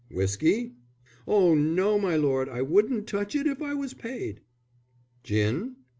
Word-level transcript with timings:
"Whiskey?" 0.09 0.73
"Oh, 1.27 1.53
no, 1.53 1.99
my 1.99 2.15
lord. 2.15 2.49
I 2.49 2.63
wouldn't 2.63 3.05
touch 3.05 3.35
it 3.35 3.45
if 3.45 3.61
I 3.61 3.75
was 3.75 3.93
paid." 3.93 4.41
"Gin?" 5.21 5.75